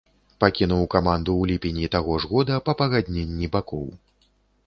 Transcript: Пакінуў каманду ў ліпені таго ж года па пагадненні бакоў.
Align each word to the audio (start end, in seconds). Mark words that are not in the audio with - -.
Пакінуў 0.43 0.79
каманду 0.93 1.31
ў 1.35 1.43
ліпені 1.51 1.91
таго 1.95 2.17
ж 2.23 2.29
года 2.31 2.57
па 2.69 2.75
пагадненні 2.79 3.53
бакоў. 3.57 3.85